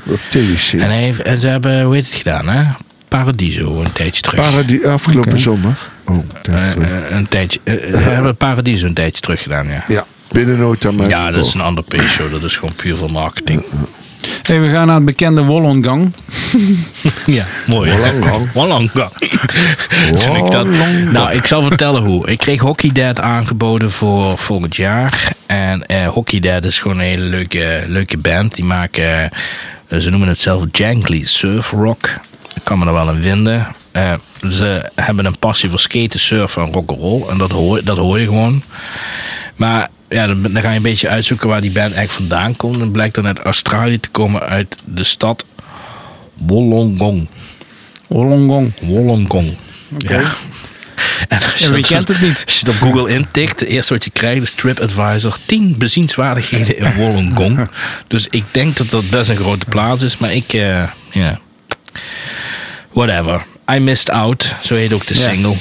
op 0.05 0.19
TVC. 0.29 0.73
En, 0.73 0.79
hij 0.89 0.97
heeft, 0.99 1.21
en 1.21 1.39
ze 1.39 1.47
hebben, 1.47 1.83
hoe 1.83 1.95
heet 1.95 2.05
het 2.05 2.15
gedaan, 2.15 2.47
hè? 2.49 2.63
Paradiso 3.09 3.81
een 3.81 3.91
tijdje 3.91 4.21
terug. 4.21 4.39
Afgelopen 4.85 5.37
zondag. 5.37 5.91
Oh, 6.05 6.17
dat 6.41 6.55
Eh, 6.55 6.71
eh, 6.71 7.09
een 7.09 7.27
tijdje. 7.27 7.59
eh, 7.63 7.73
Ze 7.75 7.97
hebben 7.97 8.35
Paradiso 8.35 8.85
een 8.85 8.93
tijdje 8.93 9.21
terug 9.21 9.41
gedaan, 9.41 9.67
ja. 9.67 9.83
ja, 9.87 10.05
binnen 10.31 10.57
nooit 10.59 10.85
aan 10.85 10.95
mij 10.95 11.07
Ja, 11.07 11.31
dat 11.31 11.45
is 11.45 11.53
een 11.53 11.61
ander 11.61 11.83
P-show. 11.83 12.31
Dat 12.31 12.43
is 12.43 12.55
gewoon 12.57 12.75
puur 12.75 12.95
voor 12.95 13.11
marketing. 13.11 13.63
Hey, 14.41 14.61
we 14.61 14.69
gaan 14.69 14.87
naar 14.87 14.95
het 14.95 15.05
bekende 15.05 15.43
Wollongang. 15.43 16.13
Ja, 17.25 17.45
mooi. 17.67 17.91
Toen 20.19 20.35
ik 20.45 20.51
dat, 20.51 20.67
nou, 21.11 21.31
ik 21.31 21.45
zal 21.45 21.63
vertellen 21.63 22.01
hoe. 22.03 22.27
Ik 22.29 22.37
kreeg 22.37 22.59
Hockey 22.61 22.91
Dad 22.91 23.19
aangeboden 23.19 23.91
voor 23.91 24.37
volgend 24.37 24.75
jaar. 24.75 25.31
En 25.45 25.85
eh, 25.85 26.07
Hockey 26.07 26.39
Dad 26.39 26.65
is 26.65 26.79
gewoon 26.79 26.97
een 26.97 27.03
hele 27.03 27.23
leuke, 27.23 27.83
leuke 27.87 28.17
band. 28.17 28.55
Die 28.55 28.65
maken, 28.65 29.29
ze 29.99 30.09
noemen 30.09 30.27
het 30.27 30.39
zelf 30.39 30.63
Jankly 30.71 31.25
Surf 31.25 31.71
Rock. 31.71 32.09
Ik 32.59 32.65
kan 32.65 32.79
me 32.79 32.85
er 32.85 32.93
wel 32.93 33.09
in 33.09 33.21
vinden. 33.21 33.67
Eh, 33.91 34.13
ze 34.49 34.89
hebben 34.95 35.25
een 35.25 35.39
passie 35.39 35.69
voor 35.69 35.79
skaten, 35.79 36.19
surfen 36.19 36.61
en 36.65 36.73
rock'n'roll. 36.73 37.29
En 37.29 37.37
dat 37.37 37.51
hoor, 37.51 37.83
dat 37.83 37.97
hoor 37.97 38.19
je 38.19 38.25
gewoon. 38.25 38.63
Maar 39.55 39.87
ja, 40.09 40.27
dan, 40.27 40.41
dan 40.41 40.61
ga 40.61 40.69
je 40.69 40.75
een 40.75 40.81
beetje 40.81 41.09
uitzoeken 41.09 41.47
waar 41.47 41.61
die 41.61 41.71
band 41.71 41.93
eigenlijk 41.93 42.29
vandaan 42.29 42.55
komt. 42.55 42.81
En 42.81 42.91
blijkt 42.91 43.15
dan 43.15 43.27
uit 43.27 43.39
Australië 43.39 43.99
te 43.99 44.09
komen 44.09 44.41
uit 44.41 44.77
de 44.85 45.03
stad 45.03 45.45
Wollongong. 46.33 47.27
Wollongong. 48.07 48.73
Wollongong. 48.81 49.57
Ja. 49.97 50.21
En 51.27 51.39
wie 51.59 51.69
dat- 51.69 51.85
kent 51.87 52.07
het 52.07 52.21
niet? 52.21 52.41
Als 52.45 52.59
je 52.59 52.65
het 52.65 52.81
op 52.81 52.81
Google 52.81 53.13
intikt, 53.13 53.59
het 53.59 53.69
eerste 53.69 53.93
wat 53.93 54.03
je 54.03 54.09
krijgt 54.09 54.41
is 54.41 54.53
TripAdvisor. 54.53 55.37
10 55.45 55.75
bezienswaardigheden 55.77 56.77
in 56.77 56.93
Wollongong. 56.95 57.69
dus 58.07 58.27
ik 58.29 58.43
denk 58.51 58.77
dat 58.77 58.89
dat 58.89 59.09
best 59.09 59.29
een 59.29 59.35
grote 59.35 59.65
plaats 59.65 60.03
is. 60.03 60.17
Maar 60.17 60.33
ik, 60.33 60.53
eh, 60.53 60.83
ja... 61.11 61.39
Whatever. 62.91 63.45
I 63.71 63.79
Missed 63.79 64.09
Out, 64.09 64.55
zo 64.63 64.75
heet 64.75 64.93
ook 64.93 65.05
de 65.07 65.15
single. 65.15 65.55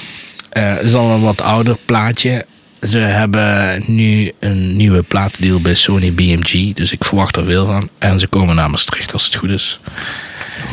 Eh, 0.51 0.75
Het 0.75 0.83
is 0.85 0.95
al 0.95 1.11
een 1.11 1.21
wat 1.23 1.41
ouder 1.41 1.77
plaatje. 1.85 2.45
Ze 2.89 2.99
hebben 2.99 3.83
nu 3.87 4.33
een 4.41 4.77
nieuwe 4.77 5.03
platendeal 5.03 5.61
bij 5.61 5.75
Sony 5.75 6.13
BMG. 6.13 6.75
Dus 6.75 6.93
ik 6.93 7.05
verwacht 7.05 7.37
er 7.37 7.45
veel 7.45 7.67
van. 7.67 7.89
En 7.99 8.21
ze 8.21 8.27
komen 8.27 8.55
naar 8.55 8.71
Maastricht 8.71 9.13
als 9.13 9.25
het 9.25 9.35
goed 9.35 9.51
is. 9.51 9.81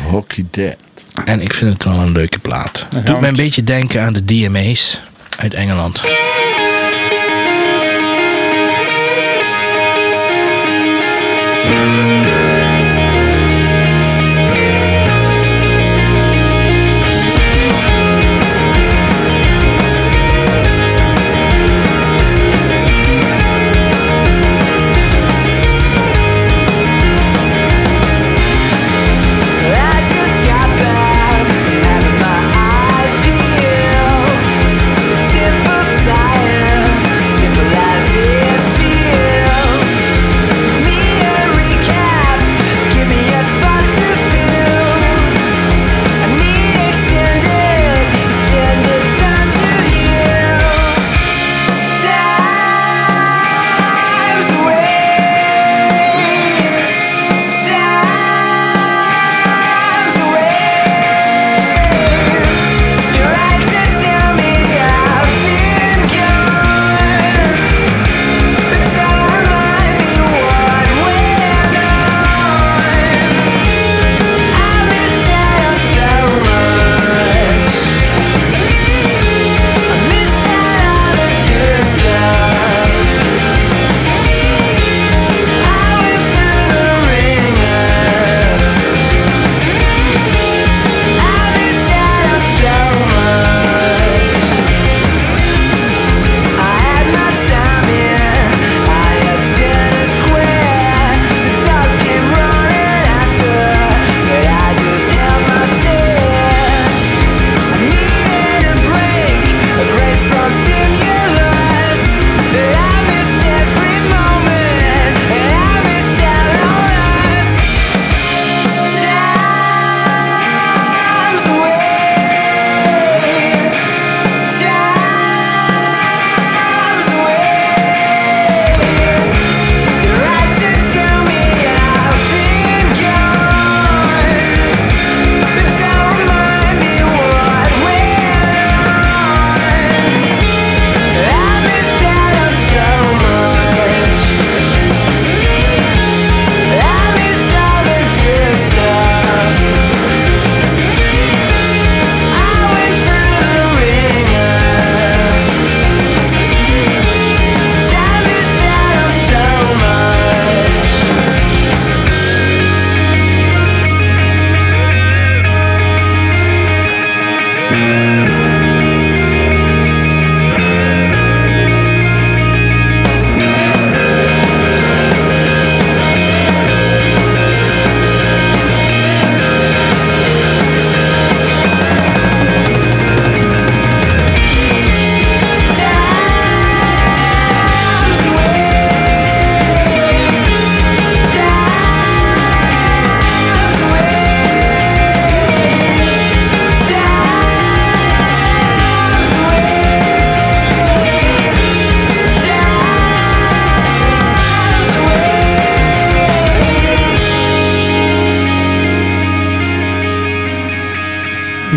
Hockey 0.06 0.44
Dead. 0.50 0.76
En 1.24 1.40
ik 1.40 1.52
vind 1.52 1.72
het 1.72 1.84
wel 1.84 1.98
een 1.98 2.12
leuke 2.12 2.38
plaat. 2.38 2.86
Doet 3.04 3.20
me 3.20 3.26
een 3.28 3.34
beetje 3.36 3.64
denken 3.64 4.02
aan 4.02 4.12
de 4.12 4.24
DMA's 4.24 5.00
uit 5.38 5.54
Engeland. 5.54 6.02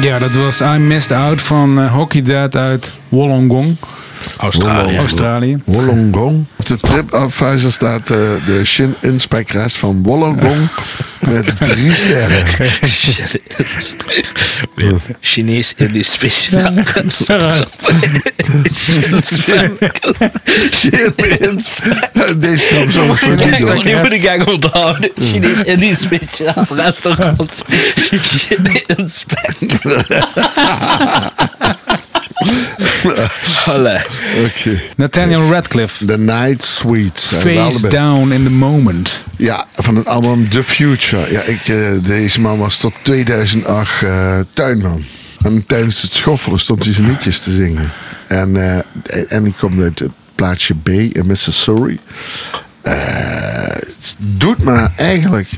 Ja, 0.02 0.20
dat 0.20 0.32
was 0.32 0.62
I 0.62 0.78
Missed 0.78 1.18
Out 1.18 1.41
van 1.41 1.80
eh, 1.80 1.93
Hockey 1.93 2.22
Dad 2.22 2.56
uit 2.56 2.93
Wollongong, 3.10 3.76
Australië. 4.40 4.98
Australië. 4.98 5.62
Wollongong. 5.66 6.46
Op 6.58 6.66
de 6.66 6.78
TripAdvisor 6.78 7.72
staat 7.72 8.10
eh, 8.10 8.18
de 8.46 8.62
Shin 8.66 8.96
Inspec 9.00 9.52
rest 9.52 9.78
van 9.78 10.04
Wollongong 10.04 10.70
met 11.20 11.56
drie 11.56 11.92
sterren. 11.92 12.44
Chinees 15.20 15.74
Indisch 15.76 16.12
speciaal. 16.12 16.74
Shin, 18.74 19.78
Shin. 20.72 21.14
Deze 22.38 22.66
kwam 22.66 22.92
zo 22.92 23.14
voor 23.14 23.36
Die 23.36 23.82
die 23.82 23.96
moet 23.96 24.12
ik 24.12 24.26
eigenlijk 24.26 24.64
onthouden. 24.64 25.12
Chinees 25.22 25.62
Indisch 25.64 26.00
speciaal 26.00 26.66
restaurant. 26.70 27.64
Inspect. 28.98 29.76
Allee. 33.66 34.02
Oké. 34.46 34.82
Nathaniel 34.96 35.50
Radcliffe, 35.50 36.06
The 36.06 36.18
Night 36.18 36.82
wel 36.84 37.72
Face 37.72 37.88
Down 37.88 38.32
in 38.32 38.44
the 38.44 38.50
Moment. 38.50 39.22
Ja, 39.38 39.66
van 39.76 39.96
het 39.96 40.08
album 40.08 40.50
The 40.50 40.64
Future. 40.64 41.32
Ja, 41.32 41.42
ik, 41.42 41.68
eh, 41.68 41.92
deze 42.04 42.40
man 42.42 42.58
was 42.58 42.78
tot 42.78 42.94
2008 43.02 44.02
eh, 44.02 44.40
tuinman. 44.54 45.04
En 45.44 45.66
tijdens 45.66 46.02
het 46.02 46.12
schoffelen 46.12 46.60
stond 46.60 46.84
hij 46.84 46.94
zijn 46.94 47.08
liedjes 47.08 47.40
te 47.40 47.52
zingen. 47.52 47.92
En, 48.28 48.56
eh, 48.56 49.32
en 49.32 49.46
ik 49.46 49.54
kom 49.60 49.82
uit 49.82 50.00
het 50.00 50.12
plaatsje 50.36 50.76
B 50.84 50.90
in 50.90 51.24
Missouri. 51.26 52.00
Eh, 52.82 52.94
het 53.64 54.16
doet 54.18 54.64
me 54.64 54.90
eigenlijk 54.96 55.50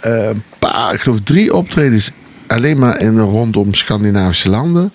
eh, 0.00 0.26
een 0.26 0.42
paar, 0.58 0.94
ik 0.94 1.00
geloof 1.00 1.18
drie 1.24 1.54
optredens 1.54 2.10
alleen 2.46 2.78
maar 2.78 3.00
in 3.00 3.18
rondom 3.18 3.74
Scandinavische 3.74 4.48
landen. 4.48 4.92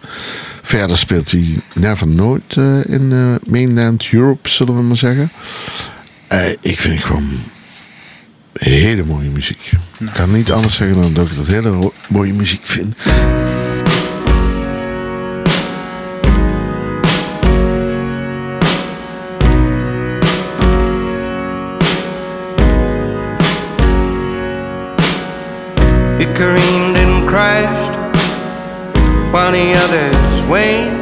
Verder 0.69 0.97
speelt 0.97 1.31
hij 1.31 1.59
never 1.73 2.07
nooit 2.07 2.55
eh, 2.57 2.85
in 2.85 3.11
eh, 3.11 3.51
mainland 3.51 4.09
Europe, 4.11 4.49
zullen 4.49 4.75
we 4.75 4.81
maar 4.81 4.97
zeggen. 4.97 5.31
Eh, 6.27 6.49
ik 6.49 6.79
vind 6.79 6.95
het 6.95 7.03
gewoon 7.03 7.39
hele 8.53 9.03
mooie 9.03 9.29
muziek. 9.29 9.71
Ik 9.99 10.09
kan 10.13 10.31
niet 10.31 10.51
anders 10.51 10.75
zeggen 10.75 11.01
dan 11.01 11.13
dat 11.13 11.25
ik 11.25 11.35
dat 11.35 11.47
hele 11.47 11.91
mooie 12.07 12.33
muziek 12.33 12.65
vind. 12.65 12.95
Waned. 30.49 30.97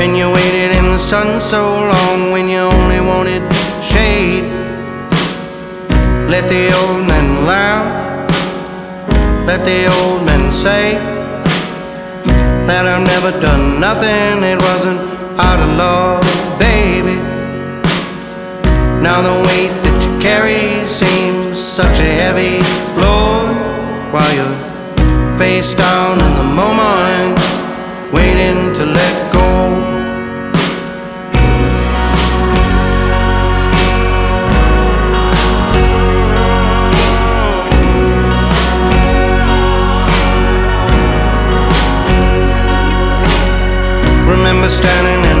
And 0.00 0.16
you 0.16 0.26
waited 0.32 0.72
in 0.78 0.86
the 0.86 0.98
sun 0.98 1.40
so 1.40 1.62
long 1.62 2.32
when 2.32 2.48
you 2.48 2.58
only 2.58 3.00
wanted 3.00 3.42
shade. 3.82 4.44
Let 6.28 6.48
the 6.48 6.72
old 6.80 7.06
men 7.06 7.44
laugh. 7.44 7.86
Let 9.46 9.64
the 9.64 9.86
old 10.00 10.24
men 10.24 10.50
say 10.50 10.94
that 12.66 12.86
I've 12.86 13.06
never 13.06 13.38
done 13.40 13.78
nothing. 13.78 14.42
It 14.42 14.58
wasn't 14.68 15.00
out 15.38 15.60
of 15.60 15.70
love, 15.76 16.24
baby. 16.58 17.18
Now 19.06 19.20
the 19.20 19.36
weight 19.48 19.74
that 19.84 19.98
you 20.04 20.12
carry 20.18 20.86
seems 20.86 21.58
such 21.58 21.98
a 22.00 22.12
heavy 22.22 22.58
load 22.98 23.54
while 24.12 24.32
you're 24.34 24.72
face 25.36 25.74
down 25.74 26.21
Remember 44.62 44.76
standing 44.76 45.31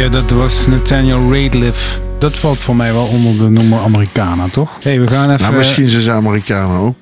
Ja, 0.00 0.08
dat 0.08 0.30
was 0.30 0.66
Nathaniel 0.66 1.32
Radcliffe. 1.34 1.98
Dat 2.18 2.38
valt 2.38 2.60
voor 2.60 2.76
mij 2.76 2.92
wel 2.92 3.06
onder 3.06 3.38
de 3.38 3.50
noemer 3.50 3.80
Americana, 3.80 4.48
toch? 4.48 4.70
hey, 4.82 5.00
we 5.00 5.06
gaan 5.06 5.30
even... 5.30 5.42
Nou, 5.42 5.56
misschien 5.56 5.88
zijn 5.88 6.02
ze 6.02 6.10
Amerikanen 6.10 6.78
ook 6.78 6.96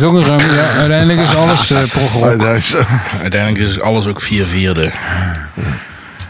ruim, 0.00 0.40
ja, 0.40 0.70
uiteindelijk 0.80 1.20
is 1.20 1.34
alles 1.34 1.72
prog-rock. 1.88 2.42
Uiteindelijk 3.22 3.70
is 3.70 3.80
alles 3.80 4.06
ook 4.06 4.20
vier 4.20 4.44
vierde. 4.44 4.92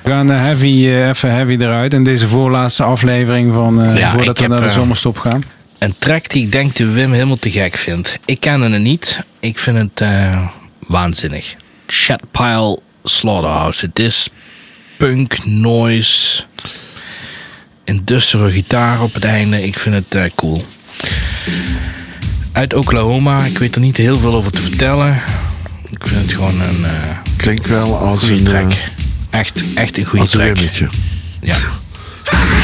We 0.02 0.10
gaan 0.10 0.30
eh, 0.30 0.38
heavy, 0.38 0.86
eh, 0.86 1.08
even 1.08 1.30
heavy 1.30 1.56
eruit 1.60 1.94
in 1.94 2.04
deze 2.04 2.28
voorlaatste 2.28 2.82
aflevering 2.82 3.52
van, 3.52 3.82
eh, 3.82 3.96
Ja, 3.96 4.10
voordat 4.10 4.36
we 4.36 4.42
heb, 4.42 4.52
naar 4.52 4.62
de 4.62 4.70
zomerstop 4.70 5.18
gaan. 5.18 5.42
Een 5.78 5.94
track 5.98 6.28
die 6.28 6.44
ik 6.44 6.52
denk 6.52 6.76
dat 6.76 6.88
Wim 6.88 7.12
helemaal 7.12 7.38
te 7.38 7.50
gek 7.50 7.76
vindt. 7.76 8.18
Ik 8.24 8.40
ken 8.40 8.60
het 8.60 8.82
niet. 8.82 9.20
Ik 9.40 9.58
vind 9.58 9.78
het 9.78 10.00
eh, 10.00 10.46
waanzinnig. 10.86 11.54
Chatpile 11.86 12.78
Slaughterhouse. 13.04 13.86
Het 13.86 13.98
is 13.98 14.28
punk, 15.04 15.44
noise, 15.44 16.42
industrial 17.84 18.50
gitaar 18.50 19.02
op 19.02 19.14
het 19.14 19.24
einde. 19.24 19.62
Ik 19.62 19.78
vind 19.78 19.94
het 19.94 20.14
eh, 20.14 20.30
cool. 20.34 20.64
Uit 22.52 22.74
Oklahoma. 22.74 23.44
Ik 23.44 23.58
weet 23.58 23.74
er 23.74 23.80
niet 23.80 23.96
heel 23.96 24.18
veel 24.18 24.34
over 24.34 24.52
te 24.52 24.60
vertellen. 24.62 25.22
Ik 25.90 26.06
vind 26.06 26.20
het 26.22 26.32
gewoon 26.32 26.60
een 26.60 26.84
eh 26.84 26.90
Klinkt 27.36 27.68
wel 27.68 27.98
als 27.98 28.28
een, 28.28 28.44
track. 28.44 28.70
eh, 28.70 28.76
Echt, 29.30 29.62
echt 29.74 29.98
een 29.98 30.04
goede 30.04 30.20
als 30.24 30.34
een 30.34 30.40
track. 30.40 30.54
winnetje. 30.54 30.88
Ja. 31.40 31.56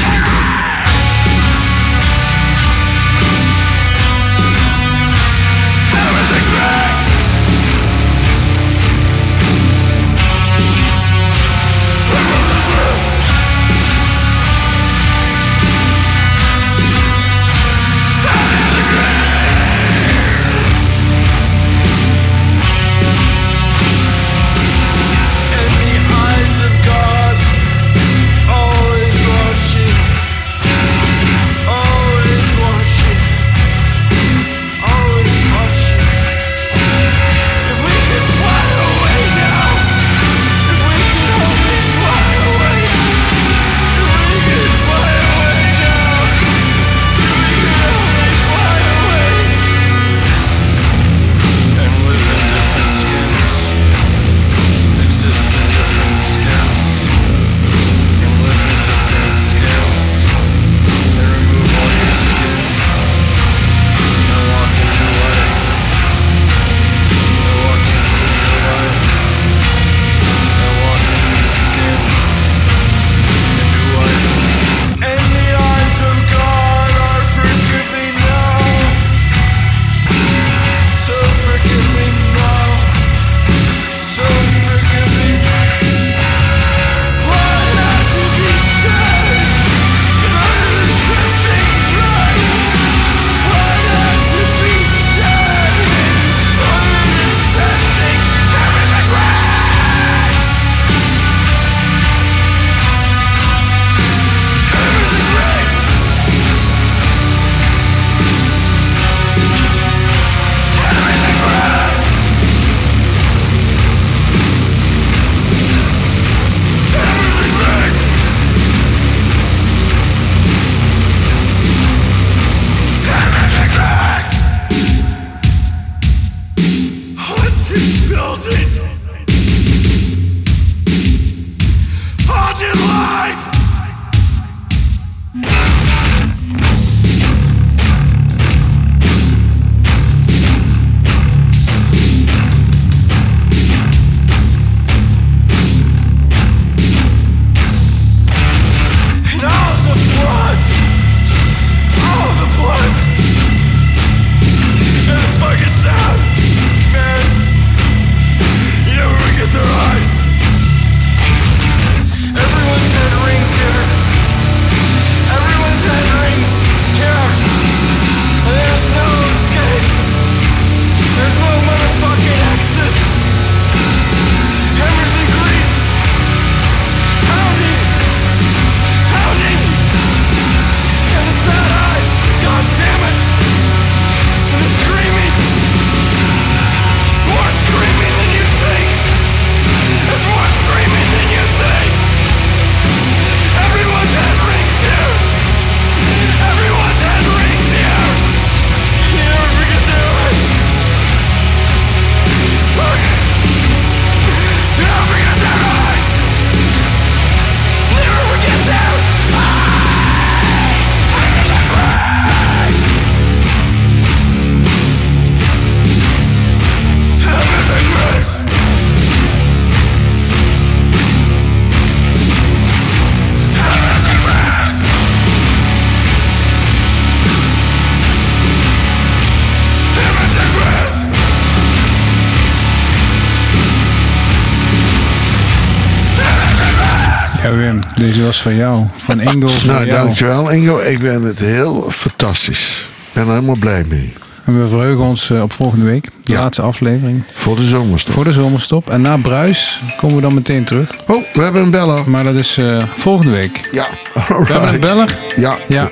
was 238.31 238.43
van 238.43 238.57
jou. 238.57 238.85
Van 238.97 239.21
Ingo. 239.21 239.49
Van 239.49 239.67
Nou, 239.67 239.87
jou. 239.87 240.03
dankjewel 240.05 240.51
Ingo. 240.51 240.79
Ik 240.79 240.99
ben 240.99 241.23
het 241.23 241.39
heel 241.39 241.87
fantastisch. 241.91 242.89
Ik 243.07 243.13
ben 243.13 243.23
er 243.27 243.29
helemaal 243.33 243.57
blij 243.61 243.85
mee. 243.89 244.13
En 244.45 244.63
we 244.63 244.69
verheugen 244.69 245.05
ons 245.05 245.31
eh, 245.31 245.43
op 245.43 245.53
volgende 245.53 245.85
week. 245.85 246.05
De 246.05 246.33
Ja. 246.33 246.41
laatste 246.41 246.63
aflevering. 246.63 247.23
Voor 247.35 247.57
de 247.57 247.67
zomerstop. 247.67 248.15
Voor 248.15 248.25
de 248.25 248.33
zomerstop. 248.33 248.91
En 248.91 249.01
na 249.01 249.17
Bruis 249.17 249.81
komen 249.97 250.17
we 250.17 250.23
dan 250.23 250.35
meteen 250.35 250.65
terug. 250.65 250.91
Oh, 251.07 251.25
we 251.33 251.43
hebben 251.43 251.63
een 251.63 251.71
beller. 251.71 252.11
Maar 252.11 252.25
dat 252.25 252.35
is 252.35 252.59
eh, 252.59 252.83
volgende 252.97 253.33
week. 253.33 253.69
Ja, 253.73 253.87
We 254.15 254.23
hebben 254.53 254.75
een 254.75 254.81
beller. 254.81 255.17
Ja. 255.37 255.57
Ja. 255.69 255.89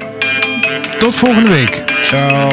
Tot 1.00 1.14
volgende 1.14 1.50
week. 1.50 1.82
Ciao. 2.02 2.48